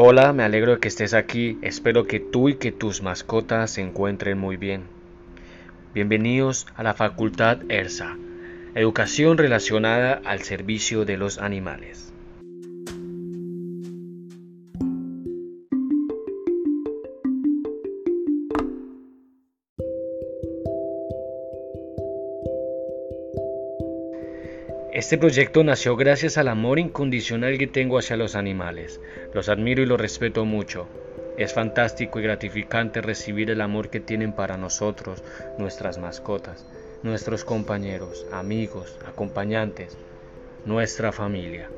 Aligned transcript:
Hola, 0.00 0.32
me 0.32 0.44
alegro 0.44 0.74
de 0.74 0.78
que 0.78 0.86
estés 0.86 1.12
aquí. 1.12 1.58
Espero 1.60 2.06
que 2.06 2.20
tú 2.20 2.48
y 2.48 2.54
que 2.54 2.70
tus 2.70 3.02
mascotas 3.02 3.72
se 3.72 3.80
encuentren 3.80 4.38
muy 4.38 4.56
bien. 4.56 4.84
Bienvenidos 5.92 6.68
a 6.76 6.84
la 6.84 6.94
Facultad 6.94 7.68
ERSA, 7.68 8.16
Educación 8.76 9.38
relacionada 9.38 10.20
al 10.24 10.42
servicio 10.42 11.04
de 11.04 11.16
los 11.16 11.38
animales. 11.38 12.14
Este 24.98 25.16
proyecto 25.16 25.62
nació 25.62 25.94
gracias 25.94 26.38
al 26.38 26.48
amor 26.48 26.80
incondicional 26.80 27.56
que 27.56 27.68
tengo 27.68 27.98
hacia 28.00 28.16
los 28.16 28.34
animales. 28.34 29.00
Los 29.32 29.48
admiro 29.48 29.80
y 29.80 29.86
los 29.86 30.00
respeto 30.00 30.44
mucho. 30.44 30.88
Es 31.36 31.54
fantástico 31.54 32.18
y 32.18 32.24
gratificante 32.24 33.00
recibir 33.00 33.48
el 33.50 33.60
amor 33.60 33.90
que 33.90 34.00
tienen 34.00 34.32
para 34.32 34.56
nosotros, 34.56 35.22
nuestras 35.56 35.98
mascotas, 35.98 36.66
nuestros 37.04 37.44
compañeros, 37.44 38.26
amigos, 38.32 38.98
acompañantes, 39.06 39.96
nuestra 40.64 41.12
familia. 41.12 41.70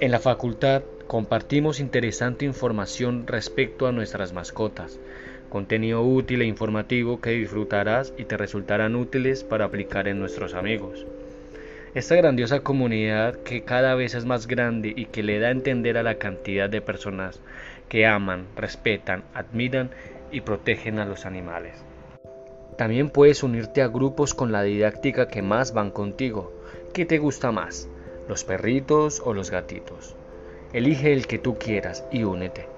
En 0.00 0.10
la 0.10 0.18
facultad 0.18 0.82
compartimos 1.06 1.78
interesante 1.78 2.44
información 2.44 3.28
respecto 3.28 3.86
a 3.86 3.92
nuestras 3.92 4.32
mascotas, 4.32 4.98
contenido 5.48 6.02
útil 6.02 6.42
e 6.42 6.46
informativo 6.46 7.20
que 7.20 7.30
disfrutarás 7.30 8.12
y 8.18 8.24
te 8.24 8.36
resultarán 8.36 8.96
útiles 8.96 9.44
para 9.44 9.66
aplicar 9.66 10.08
en 10.08 10.18
nuestros 10.18 10.54
amigos. 10.54 11.06
Esta 11.96 12.14
grandiosa 12.14 12.60
comunidad 12.60 13.36
que 13.36 13.62
cada 13.62 13.94
vez 13.94 14.14
es 14.14 14.26
más 14.26 14.46
grande 14.46 14.92
y 14.94 15.06
que 15.06 15.22
le 15.22 15.38
da 15.38 15.48
a 15.48 15.52
entender 15.52 15.96
a 15.96 16.02
la 16.02 16.16
cantidad 16.16 16.68
de 16.68 16.82
personas 16.82 17.40
que 17.88 18.04
aman, 18.04 18.48
respetan, 18.54 19.24
admiran 19.32 19.88
y 20.30 20.42
protegen 20.42 20.98
a 20.98 21.06
los 21.06 21.24
animales. 21.24 21.82
También 22.76 23.08
puedes 23.08 23.42
unirte 23.42 23.80
a 23.80 23.88
grupos 23.88 24.34
con 24.34 24.52
la 24.52 24.62
didáctica 24.62 25.28
que 25.28 25.40
más 25.40 25.72
van 25.72 25.90
contigo. 25.90 26.52
¿Qué 26.92 27.06
te 27.06 27.16
gusta 27.16 27.50
más? 27.50 27.88
¿Los 28.28 28.44
perritos 28.44 29.22
o 29.24 29.32
los 29.32 29.50
gatitos? 29.50 30.16
Elige 30.74 31.14
el 31.14 31.26
que 31.26 31.38
tú 31.38 31.56
quieras 31.56 32.04
y 32.12 32.24
únete. 32.24 32.68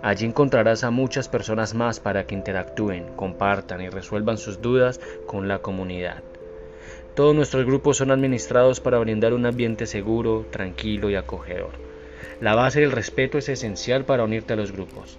Allí 0.00 0.24
encontrarás 0.24 0.84
a 0.84 0.90
muchas 0.90 1.28
personas 1.28 1.74
más 1.74 2.00
para 2.00 2.24
que 2.24 2.34
interactúen, 2.34 3.14
compartan 3.14 3.82
y 3.82 3.90
resuelvan 3.90 4.38
sus 4.38 4.62
dudas 4.62 5.00
con 5.26 5.48
la 5.48 5.58
comunidad. 5.58 6.22
Todos 7.14 7.32
nuestros 7.36 7.64
grupos 7.64 7.98
son 7.98 8.10
administrados 8.10 8.80
para 8.80 8.98
brindar 8.98 9.34
un 9.34 9.46
ambiente 9.46 9.86
seguro, 9.86 10.46
tranquilo 10.50 11.10
y 11.10 11.14
acogedor. 11.14 11.70
La 12.40 12.56
base 12.56 12.80
del 12.80 12.90
respeto 12.90 13.38
es 13.38 13.48
esencial 13.48 14.04
para 14.04 14.24
unirte 14.24 14.54
a 14.54 14.56
los 14.56 14.72
grupos. 14.72 15.16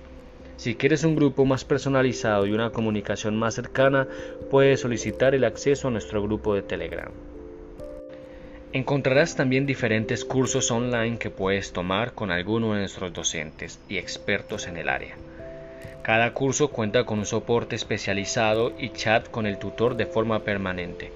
Si 0.57 0.75
quieres 0.75 1.05
un 1.05 1.15
grupo 1.15 1.45
más 1.45 1.63
personalizado 1.63 2.47
y 2.47 2.51
una 2.51 2.71
comunicación 2.71 3.37
más 3.37 3.55
cercana, 3.55 4.09
puedes 4.51 4.81
solicitar 4.81 5.35
el 5.35 5.45
acceso 5.45 5.87
a 5.87 5.91
nuestro 5.91 6.21
grupo 6.21 6.53
de 6.53 6.63
Telegram. 6.63 7.11
Encontrarás 8.73 9.37
también 9.37 9.65
diferentes 9.65 10.25
cursos 10.25 10.71
online 10.71 11.17
que 11.17 11.29
puedes 11.29 11.71
tomar 11.71 12.11
con 12.11 12.29
alguno 12.29 12.73
de 12.73 12.79
nuestros 12.79 13.13
docentes 13.13 13.79
y 13.87 13.99
expertos 13.99 14.67
en 14.67 14.75
el 14.75 14.89
área. 14.89 15.15
Cada 16.03 16.33
curso 16.33 16.67
cuenta 16.67 17.05
con 17.05 17.19
un 17.19 17.25
soporte 17.25 17.77
especializado 17.77 18.73
y 18.77 18.89
chat 18.89 19.29
con 19.29 19.45
el 19.45 19.59
tutor 19.59 19.95
de 19.95 20.05
forma 20.05 20.43
permanente 20.43 21.09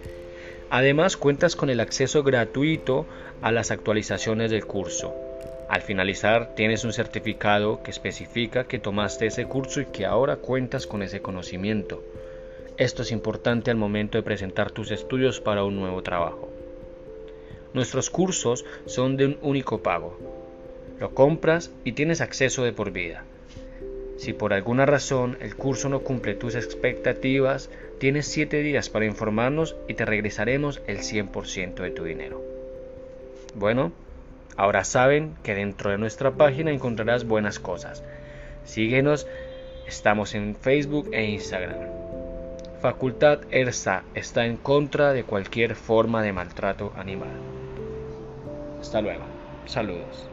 Además 0.71 1.17
cuentas 1.17 1.55
con 1.55 1.71
el 1.71 1.79
acceso 1.79 2.21
gratuito 2.21 3.07
a 3.41 3.51
las 3.51 3.71
actualizaciones 3.71 4.51
del 4.51 4.67
curso. 4.67 5.15
Al 5.67 5.81
finalizar 5.81 6.53
tienes 6.55 6.83
un 6.83 6.93
certificado 6.93 7.81
que 7.81 7.89
especifica 7.89 8.65
que 8.65 8.77
tomaste 8.77 9.25
ese 9.25 9.45
curso 9.45 9.81
y 9.81 9.85
que 9.87 10.05
ahora 10.05 10.35
cuentas 10.35 10.85
con 10.85 11.01
ese 11.01 11.21
conocimiento. 11.21 12.03
Esto 12.77 13.01
es 13.01 13.11
importante 13.11 13.71
al 13.71 13.77
momento 13.77 14.17
de 14.17 14.23
presentar 14.23 14.69
tus 14.69 14.91
estudios 14.91 15.41
para 15.41 15.63
un 15.63 15.75
nuevo 15.75 16.03
trabajo. 16.03 16.49
Nuestros 17.73 18.11
cursos 18.11 18.63
son 18.85 19.17
de 19.17 19.25
un 19.25 19.37
único 19.41 19.81
pago. 19.81 20.17
Lo 20.99 21.15
compras 21.15 21.71
y 21.83 21.93
tienes 21.93 22.21
acceso 22.21 22.63
de 22.63 22.73
por 22.73 22.91
vida. 22.91 23.23
Si 24.19 24.33
por 24.33 24.51
alguna 24.51 24.85
razón 24.85 25.37
el 25.39 25.55
curso 25.55 25.87
no 25.87 26.01
cumple 26.01 26.35
tus 26.35 26.55
expectativas, 26.55 27.69
tienes 27.99 28.27
7 28.27 28.61
días 28.61 28.89
para 28.89 29.05
informarnos 29.05 29.77
y 29.87 29.93
te 29.93 30.03
regresaremos 30.03 30.81
el 30.87 30.97
100% 30.97 31.75
de 31.75 31.91
tu 31.91 32.03
dinero. 32.03 32.43
Bueno, 33.55 33.93
ahora 34.57 34.83
saben 34.83 35.35
que 35.41 35.55
dentro 35.55 35.91
de 35.91 35.97
nuestra 35.97 36.31
página 36.31 36.69
encontrarás 36.69 37.25
buenas 37.25 37.59
cosas. 37.59 38.03
Síguenos, 38.65 39.25
estamos 39.87 40.35
en 40.35 40.53
Facebook 40.53 41.11
e 41.13 41.23
Instagram. 41.23 41.77
Facultad 42.81 43.39
ERSA 43.51 44.03
está 44.15 44.45
en 44.45 44.57
contra 44.57 45.13
de 45.13 45.23
cualquier 45.23 45.75
forma 45.75 46.21
de 46.23 46.33
maltrato 46.33 46.91
animal. 46.97 47.29
Hasta 48.81 48.99
luego. 48.99 49.23
Saludos. 49.65 50.27